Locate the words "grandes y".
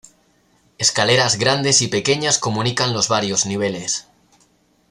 1.37-1.87